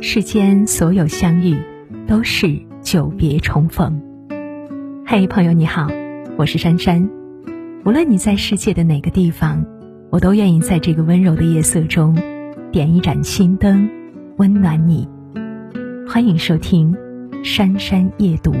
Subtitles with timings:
[0.00, 1.58] 世间所有相遇，
[2.06, 4.00] 都是久别重逢。
[5.04, 5.88] 嘿，朋友你好，
[6.36, 7.10] 我是珊珊。
[7.84, 9.66] 无论你在世界的哪个地方，
[10.10, 12.16] 我都愿意在这个温柔的夜色中，
[12.70, 13.90] 点一盏心灯，
[14.36, 15.08] 温暖你。
[16.08, 16.94] 欢迎收听
[17.44, 18.52] 《珊珊夜读》。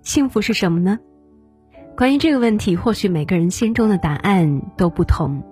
[0.00, 0.98] 幸福是什么呢？
[1.94, 5.42] 关于这个问题，或许每个人心中的答案都不同。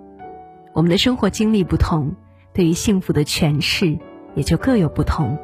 [0.77, 2.15] 我们的生活经历不同，
[2.53, 3.97] 对于幸福的诠释
[4.35, 5.35] 也就各有不同。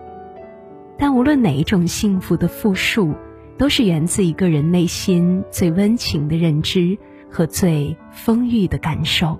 [0.95, 3.15] 但无论哪一种幸福的复述，
[3.57, 6.95] 都是源自一个人内心最温情的认知
[7.31, 9.39] 和最丰裕的感受。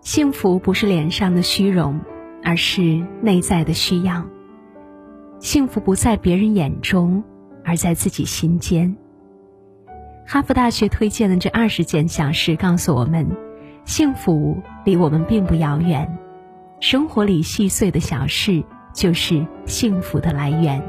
[0.00, 2.00] 幸福不是脸上的虚荣，
[2.42, 4.26] 而是内在的需要。
[5.38, 7.22] 幸福不在别人眼中，
[7.64, 8.96] 而在自己心间。
[10.26, 13.28] 哈佛大学推荐的这二十件小事告诉我们，
[13.86, 16.18] 幸福离我们并不遥远。
[16.80, 20.82] 生活里细碎的小事就是幸福的来源。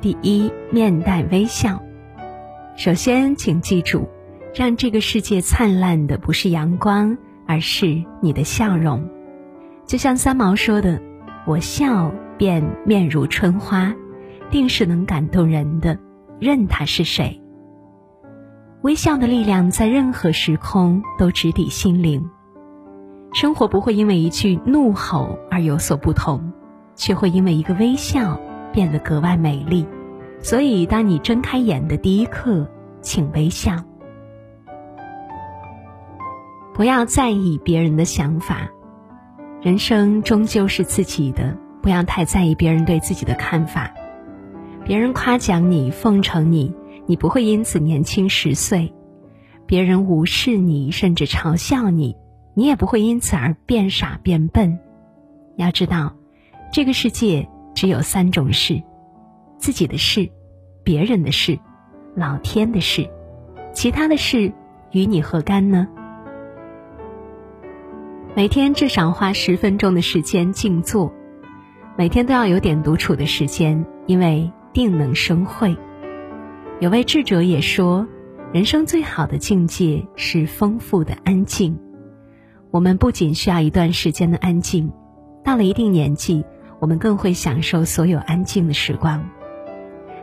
[0.00, 1.82] 第一，面带微笑。
[2.76, 4.06] 首先，请记住，
[4.54, 9.08] 让这个世界灿烂的不是阳光，而是你的笑容。
[9.86, 11.00] 就像三毛说的
[11.46, 13.94] ：“我笑便面如春花，
[14.50, 15.98] 定是能感动人的，
[16.38, 17.41] 任他是谁。”
[18.82, 22.28] 微笑的力量在任何时空都直抵心灵。
[23.32, 26.52] 生活不会因为一句怒吼而有所不同，
[26.96, 28.40] 却会因为一个微笑
[28.72, 29.86] 变得格外美丽。
[30.40, 32.68] 所以，当你睁开眼的第一刻，
[33.00, 33.76] 请微笑。
[36.74, 38.68] 不要在意别人的想法，
[39.60, 43.92] 人生终究是自己的，不要太在意别人对自己的看法。
[44.84, 46.74] 别人夸奖你，奉承你。
[47.06, 48.92] 你不会因此年轻十岁，
[49.66, 52.16] 别人无视你甚至嘲笑你，
[52.54, 54.78] 你也不会因此而变傻变笨。
[55.56, 56.14] 要知道，
[56.72, 58.82] 这个世界只有三种事：
[59.58, 60.30] 自己的事、
[60.84, 61.58] 别人的事、
[62.14, 63.08] 老天的事。
[63.72, 64.52] 其他的事
[64.90, 65.88] 与你何干呢？
[68.34, 71.12] 每天至少花十分钟的时间静坐，
[71.96, 75.76] 每天都要有点独处的时间，因为定能生慧。
[76.82, 78.04] 有位智者也说，
[78.52, 81.78] 人生最好的境界是丰富的安静。
[82.72, 84.90] 我们不仅需要一段时间的安静，
[85.44, 86.44] 到了一定年纪，
[86.80, 89.24] 我们更会享受所有安静的时光。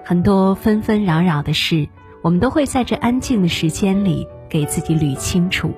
[0.04, 1.88] 很多纷纷扰扰的事，
[2.22, 5.72] 我们都会在这安静的时间里给自己捋清楚。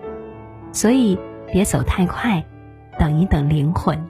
[0.72, 1.16] 所以，
[1.54, 2.44] 别走太快，
[2.98, 4.04] 等一等灵魂。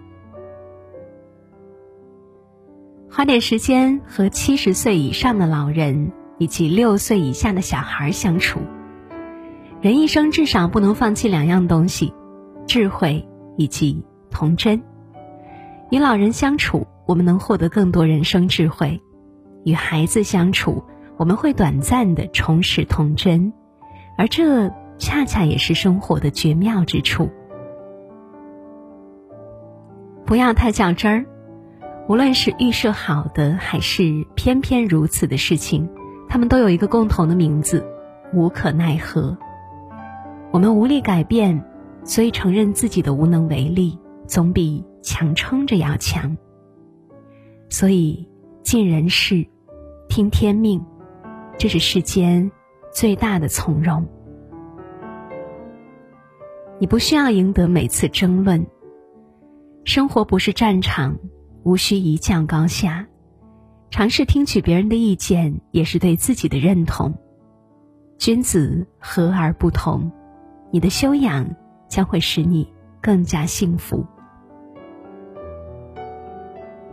[3.09, 6.13] 花点时间和七十岁以上的老人。
[6.41, 8.61] 以及六岁以下的小孩相处，
[9.79, 12.15] 人一生至少不能放弃两样东西：
[12.65, 14.81] 智慧以及童真。
[15.91, 18.99] 与老人相处，我们能获得更多人生智慧；
[19.65, 20.83] 与孩子相处，
[21.15, 23.53] 我们会短暂的重拾童真，
[24.17, 27.29] 而这恰恰也是生活的绝妙之处。
[30.25, 31.25] 不要太较真儿，
[32.09, 35.87] 无论是预设好的，还是偏偏如此的事情。
[36.31, 37.85] 他们都有一个共同的名字，
[38.33, 39.37] 无可奈何。
[40.51, 41.61] 我们无力改变，
[42.05, 46.37] 所以承认自己的无能为力，总比强撑着要强。
[47.69, 48.29] 所以，
[48.63, 49.45] 尽人事，
[50.07, 50.81] 听天命，
[51.57, 52.49] 这是世间
[52.93, 54.07] 最大的从容。
[56.79, 58.65] 你不需要赢得每次争论，
[59.83, 61.19] 生活不是战场，
[61.63, 63.05] 无需一较高下。
[63.91, 67.13] 尝试听取别人的意见，也是对自己的认同。
[68.17, 70.09] 君子和而不同，
[70.71, 71.53] 你的修养
[71.89, 72.71] 将会使你
[73.01, 74.05] 更加幸福。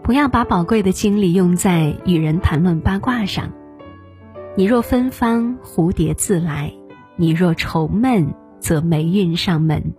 [0.02, 3.52] 不要把宝贵的精力用在与人谈论八卦上。
[4.56, 6.72] 你若芬芳，蝴蝶自来；
[7.14, 9.94] 你若愁闷，则霉运上门。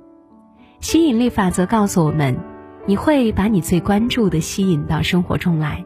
[0.81, 2.37] 吸引力法则告诉我们，
[2.85, 5.85] 你会把你最关注的吸引到生活中来。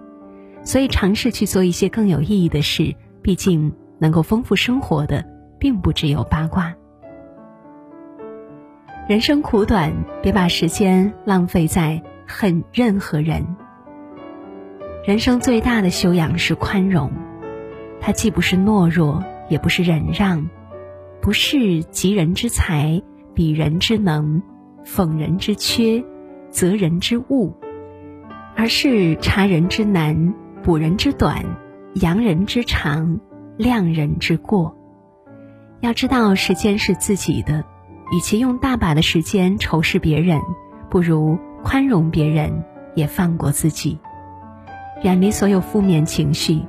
[0.64, 2.96] 所以，尝试去做一些更有意义的事。
[3.22, 5.26] 毕竟，能够丰富生活的，
[5.60, 6.74] 并不只有八卦。
[9.08, 13.46] 人生苦短，别把时间浪费在恨任何人。
[15.06, 17.12] 人生最大的修养是宽容，
[18.00, 20.50] 它既不是懦弱，也不是忍让，
[21.22, 23.02] 不是急人之才，
[23.34, 24.42] 比人之能，
[24.86, 26.02] 讽人之缺，
[26.50, 27.54] 责人之恶，
[28.56, 30.34] 而是察人之难。
[30.64, 31.44] 补人之短，
[31.96, 33.20] 扬人之长，
[33.58, 34.74] 量人之过。
[35.82, 37.66] 要知道，时间是自己的，
[38.14, 40.40] 与其用大把的时间仇视别人，
[40.90, 42.64] 不如宽容别人，
[42.96, 44.00] 也放过自己，
[45.04, 46.64] 远离所有负面情绪。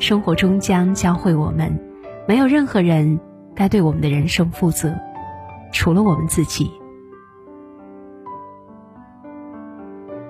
[0.00, 1.80] 生活终将教会我们，
[2.26, 3.20] 没有任何人
[3.54, 4.92] 该对我们的人生负责，
[5.72, 6.68] 除了我们自己。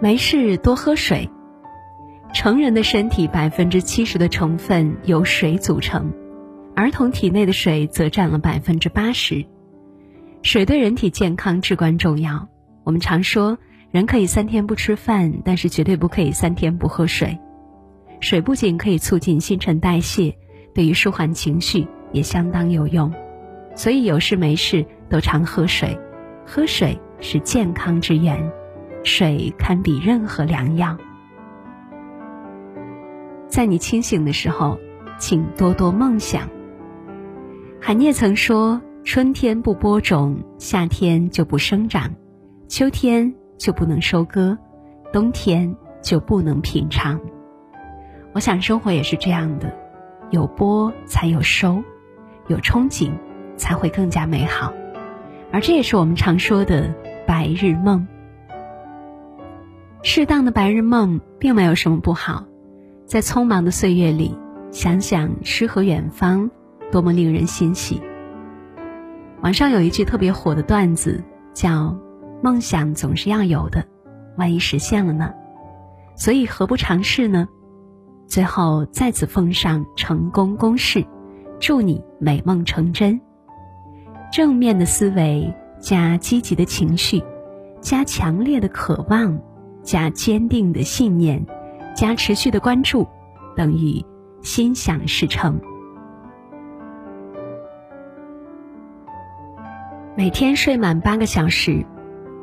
[0.01, 1.31] 没事，多喝水。
[2.37, 6.13] 成人的身体百分之七十的成分由水组成，
[6.75, 9.43] 儿童体内的水则占了百分之八十。
[10.43, 12.47] 水对人体健康至关重要。
[12.85, 13.57] 我们常说，
[13.91, 17.39] 人可以三天不吃饭，但是绝对不可以三天不喝水。
[18.21, 20.37] 水不仅可以促进新陈代谢，
[20.75, 23.11] 对于舒缓情绪也相当有用。
[23.75, 25.99] 所以有事没事都常喝水，
[26.45, 28.53] 喝水是健康之源，
[29.05, 30.99] 水堪比任何良药。
[33.57, 34.79] 在你清醒的时候，
[35.19, 36.47] 请多多梦想。
[37.81, 42.13] 海涅曾说：“春天不播种，夏天就不生长，
[42.69, 44.59] 秋天就不能收割，
[45.11, 47.19] 冬天就不能品尝。”
[48.35, 49.75] 我想生活也是这样的，
[50.29, 51.83] 有播才有收，
[52.49, 53.11] 有憧憬
[53.57, 54.71] 才会更加美好，
[55.51, 56.95] 而这也是我们常说的
[57.27, 58.07] 白日梦。
[60.03, 62.45] 适当的白日梦并没有什么不好。
[63.07, 64.37] 在匆忙的岁月里，
[64.73, 66.51] 想想诗和远方，
[66.91, 68.03] 多么令人欣喜。
[69.43, 71.23] 网上有一句特别火的段子，
[71.55, 71.97] 叫
[72.43, 73.87] “梦想总是要有的，
[74.37, 75.33] 万一实现了呢？
[76.17, 77.47] 所以何不尝试呢？”
[78.27, 81.07] 最后再次奉上成功公式，
[81.61, 83.21] 祝你美梦成真。
[84.33, 87.23] 正面的思维加积极的情绪，
[87.81, 89.41] 加强烈的渴望，
[89.85, 91.47] 加坚定的信念。
[91.97, 93.09] 加持续的关注，
[93.57, 94.05] 等于
[94.43, 95.59] 心想事成。
[100.15, 101.87] 每天睡满八个小时，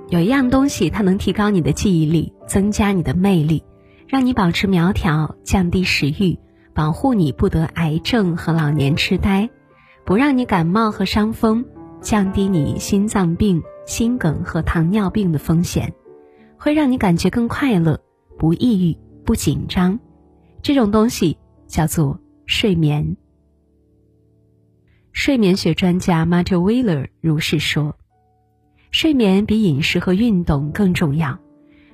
[0.10, 3.64] 有一样东西，它能提高你的记忆力，增加你的魅力，
[4.08, 6.40] 让你保持苗条，降低食欲，
[6.74, 9.52] 保护你不得癌症和老年痴呆，
[10.04, 11.64] 不让你感冒和伤风，
[12.02, 15.94] 降低你心脏病、心梗和糖尿病的风险，
[16.58, 18.02] 会让你感觉更快乐，
[18.40, 18.98] 不抑郁。
[19.26, 20.00] 不紧张，
[20.62, 21.38] 这种东西
[21.68, 23.16] 叫做睡眠。
[25.12, 27.96] 睡眠学专家 m a t t Wheeler 如是说
[28.92, 31.40] ：“睡眠比饮食和运动更重要。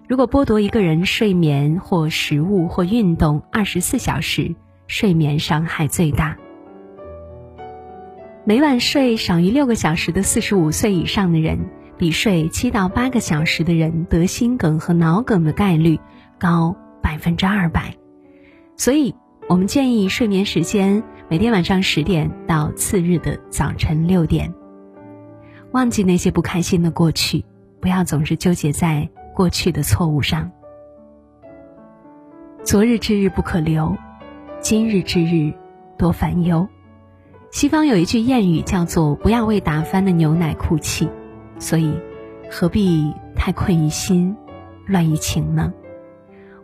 [0.08, 4.56] 如果剥夺一个人睡眠或食物或运动二十四小时，
[4.88, 6.38] 睡眠伤害最大。
[8.46, 11.60] 每晚睡少于六个小时的四十五岁以上的人，
[11.98, 16.00] 比睡七到八个小时的人得心梗和脑梗的概率
[16.40, 17.96] 高。”百分之二百，
[18.75, 19.13] 所以
[19.48, 24.54] 我们建议睡眠时间每天晚上十点到次日的早晨六点。
[25.72, 27.46] 忘记那些不开心的过去，
[27.80, 30.51] 不要总是纠结在过去的错误上。
[32.63, 33.96] 昨日之日不可留，
[34.60, 35.54] 今日之日
[35.98, 36.68] 多烦忧。
[37.51, 41.10] 西方有一句谚语叫做“不要为打翻的牛奶哭泣”，
[41.57, 41.98] 所以
[42.51, 44.36] 何必太困于心，
[44.86, 45.74] 乱于情呢？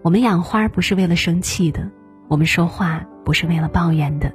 [0.06, 1.90] 我们养花不是为了生气的，
[2.28, 4.32] 我们说话不是为了抱怨的，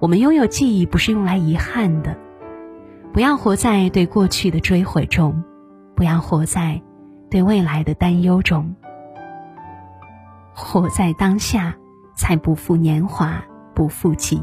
[0.00, 2.18] 我们拥有记忆不是用来遗憾的。
[3.12, 5.44] 不要活在对过去的追悔中，
[5.94, 6.82] 不要活在
[7.30, 8.74] 对未来的担忧中。
[10.52, 11.76] 活在当下，
[12.16, 13.44] 才不负年华，
[13.76, 14.42] 不负己。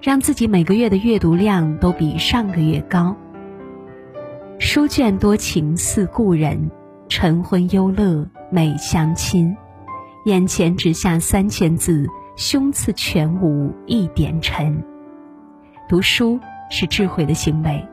[0.00, 3.16] 让自己每个月的阅读量都比上个月高。
[4.60, 6.70] 书卷多情似故人，
[7.08, 8.28] 晨昏忧乐。
[8.50, 9.56] 美相亲，
[10.26, 12.06] 眼前只下三千字，
[12.36, 14.80] 胸次全无一点尘。
[15.88, 16.38] 读书
[16.70, 17.84] 是智慧的行为，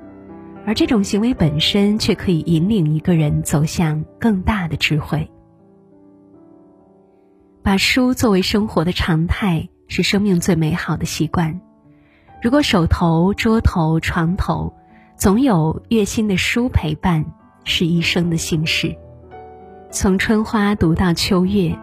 [0.64, 5.32] 而这种行为本身却可以引领一个人走向更大的智慧。
[7.64, 11.60] 把书作为生活的常态，是生命最美好的习惯。
[12.40, 14.72] 如果手头、桌头、床头
[15.18, 17.26] 总有悦心的书陪伴，
[17.74, 18.94] 是一生的幸事。
[19.90, 21.74] 从春花读到秋月，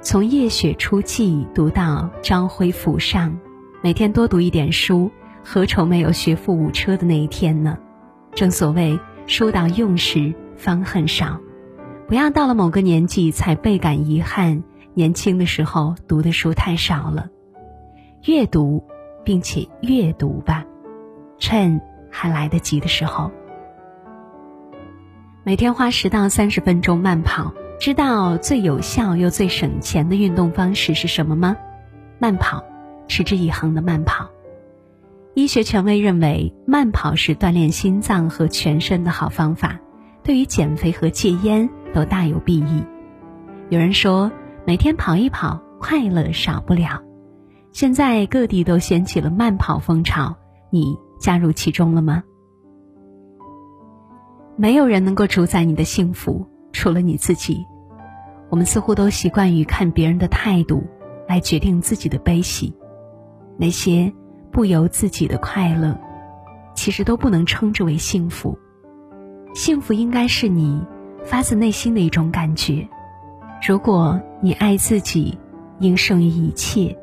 [0.00, 3.38] 从夜雪初霁读到朝晖浮上，
[3.82, 5.10] 每天多读一点书，
[5.44, 7.76] 何愁没有学富五车的那一天呢？
[8.32, 11.38] 正所谓书到用时方恨少，
[12.08, 14.64] 不要到了某个年纪才倍感遗憾，
[14.94, 17.28] 年轻的时候读的书太少了。
[18.24, 18.82] 阅读，
[19.22, 20.64] 并且阅读吧，
[21.38, 21.78] 趁
[22.10, 23.30] 还来得及的时候。
[25.46, 31.56] 每天花十到三十分钟慢跑，知道最有效又最省钱的运动方式是什么吗？
[32.18, 32.64] 慢跑，
[33.06, 34.28] 持之以恒的慢跑。
[35.34, 39.78] 医学权威认为，慢跑是锻炼心脏和全身的好方法，
[40.24, 42.82] 对于减肥和戒烟都大有裨益。
[43.68, 44.32] 有人说，
[44.64, 47.00] 每天跑一跑，快乐少不了。
[47.70, 50.34] 现在各地都掀起了慢跑风潮，
[50.72, 52.24] 你加入其中了吗？
[54.56, 57.64] 没有人能够主宰你的幸福，除了你自己。
[58.48, 60.82] 我们似乎都习惯于看别人的态度
[61.28, 62.74] 来决定自己的悲喜，
[63.58, 64.12] 那些。
[64.52, 66.00] 不由自己的快乐，
[66.74, 68.58] 其实都不能称之为幸福。
[69.54, 70.80] 幸福应该是你
[71.26, 72.88] 发自内心的一种感觉。
[73.68, 75.38] 如果你爱自己，
[75.78, 76.96] 应胜于一切。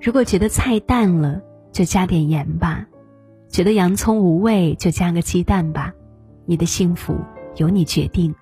[0.00, 1.42] 如果觉得菜淡了，
[1.72, 2.86] 就加点盐吧；
[3.50, 5.92] 觉得洋葱无味，就加个鸡蛋吧。
[6.48, 7.14] 你的幸福
[7.56, 8.34] 由你决定。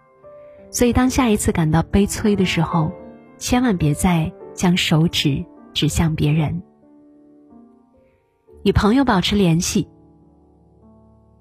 [0.70, 2.92] 所以，当下一次感到悲催的时候，
[3.36, 5.44] 千万别再将手指
[5.74, 6.62] 指向别人。
[8.62, 9.88] 与朋友保持联系。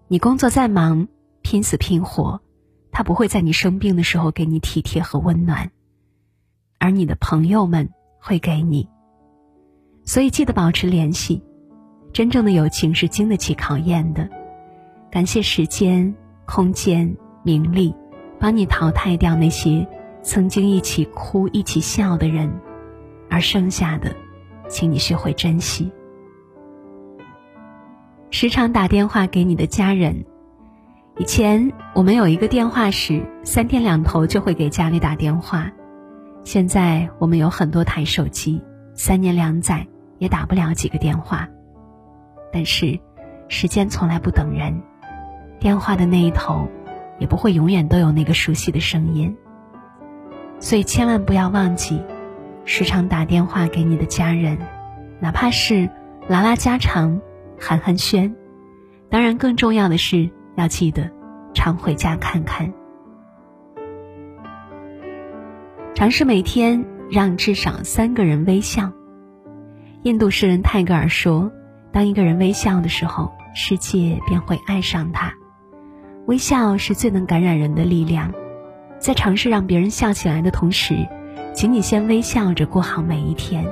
[0.08, 1.08] 你工作再忙，
[1.44, 2.42] 拼死拼活，
[2.92, 5.70] 他不会在你生病的时候给你体贴和温暖，
[6.80, 8.90] 而你的朋友们会给你。
[10.04, 11.44] 所以记得保持联系。
[12.12, 14.30] 真正的友情是经得起考验的。
[15.12, 17.94] 感谢时间、空间、名利，
[18.40, 19.88] 帮你淘汰掉那些
[20.22, 22.52] 曾经一起哭、一起笑的人，
[23.30, 24.16] 而剩下的，
[24.68, 25.92] 请你学会珍惜。
[28.30, 30.26] 时常打电话给你的家人。
[31.18, 35.72] 以前我们有一个电话时，三天两头就会给家里打电话。
[36.44, 38.62] 现在我们有很多台手机，
[38.94, 39.88] 三年两载
[40.18, 41.48] 也打不了几个电话。
[42.52, 43.00] 但是，
[43.48, 44.82] 时间从来不等人，
[45.66, 46.70] 电话的那一头，
[47.18, 49.36] 也不会永远都有那个熟悉的声音。
[50.60, 52.04] 所以千万不要忘记，
[52.66, 54.60] 时常打电话给你的家人，
[55.20, 55.90] 哪怕是
[56.28, 57.20] 拉拉家常。
[57.60, 58.36] 寒寒暄，
[59.10, 61.10] 当然更重要的是要记得
[61.56, 62.72] 常回家看看。
[65.96, 68.92] 尝试每天让至少三个人微笑。
[70.04, 71.52] 印度诗人泰戈尔说
[71.92, 75.34] ：“当一个人微笑的时候，世界便会爱上他。
[76.26, 78.34] 微笑是最能感染人的力量。
[79.00, 81.08] 在尝试让别人笑起来的同时，
[81.54, 83.66] 请你先微笑着过好每一天。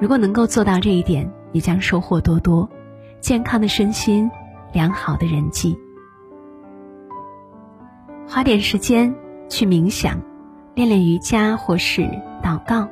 [0.00, 2.68] 如果能够做到这一点，你将收获多多。”
[3.20, 4.30] 健康的身心，
[4.72, 5.76] 良好的人际。
[8.28, 9.12] 花点时间
[9.48, 10.20] 去冥想，
[10.74, 12.02] 练练瑜伽或是
[12.44, 12.88] 祷告。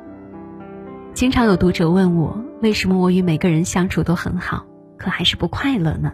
[1.13, 4.65] 经常有读者问我，为什么我与每个人相处都很好，
[4.97, 6.11] 可还是不快乐呢？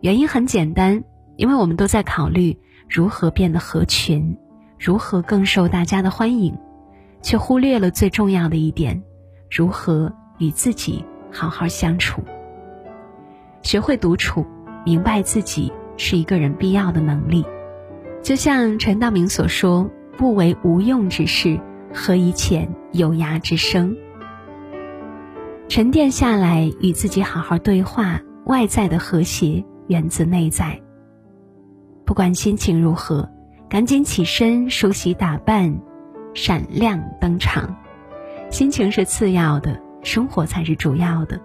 [0.00, 1.02] 原因很简单，
[1.38, 4.36] 因为我们都在考虑如何变得合群，
[4.76, 6.52] 如何更受大家的欢迎，
[7.22, 9.00] 却忽略了最重要的一点：
[9.48, 12.24] 如何与自己好好相处。
[13.62, 14.44] 学会独处，
[14.84, 17.46] 明白自己是一个人必要的能力。
[18.20, 21.60] 就像陈道明所说：“不为无用之事，
[21.94, 23.96] 何以遣有涯之生？”
[25.68, 28.20] 沉淀下来，与自己好好对话。
[28.46, 30.80] 外在的和谐源自内在。
[32.08, 33.28] 不管心情如何，
[33.68, 35.78] 赶紧起身梳洗打扮，
[36.32, 37.76] 闪亮登场。
[38.48, 41.38] 心情是次要的，生活才是主要的。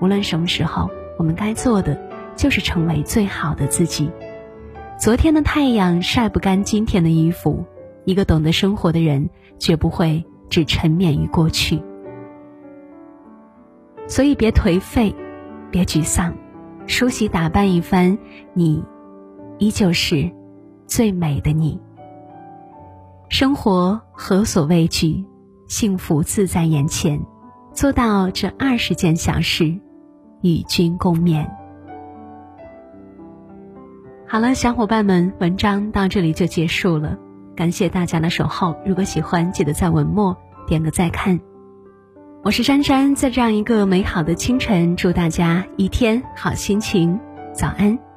[0.00, 0.90] 无论什么时候。
[1.16, 2.00] 我们该做的
[2.34, 4.10] 就是成为最好的自己。
[4.98, 7.66] 昨天的太阳晒不干今天的衣服。
[8.06, 11.82] 一个懂得生活的人，绝不会只沉湎于过去。
[14.08, 15.14] 所以别颓废，
[15.70, 16.34] 别沮丧，
[16.86, 18.18] 梳洗打扮一番，
[18.54, 18.82] 你
[19.60, 20.28] 依旧是
[20.86, 21.80] 最美的你。
[23.28, 25.24] 生活何所畏惧？
[25.68, 27.20] 幸福自在眼前。
[27.72, 29.78] 做到这二十件小事。
[30.42, 31.46] 与君共勉。
[34.26, 37.18] 好了，小伙伴们，文章到这里就结束了。
[37.54, 38.74] 感谢大家的守候。
[38.86, 40.34] 如果喜欢，记得在文末
[40.66, 41.38] 点个再看。
[42.42, 47.20] 我是珊珊，在这样一个美好的清晨，祝大家一天好心情。
[47.52, 48.09] 早安。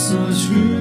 [0.00, 0.79] 死去。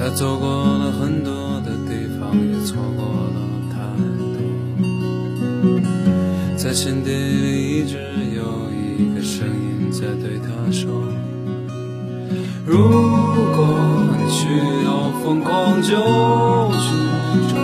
[0.00, 3.76] 他走过了很多的地方，也错过了太
[4.32, 4.38] 多。
[6.56, 7.98] 在心底里一直
[8.32, 10.88] 有一个声音在对他说：
[12.64, 13.66] 如果
[14.16, 14.46] 你需
[14.84, 15.88] 要疯狂，就
[16.78, 16.86] 去
[17.48, 17.58] 追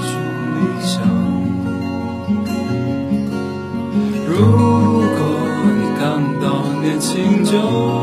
[0.00, 0.10] 寻
[0.56, 0.96] 理想。
[4.26, 4.30] 如
[5.18, 5.20] 果
[5.76, 6.00] 你感
[6.40, 6.44] 到
[6.80, 7.99] 年轻，就。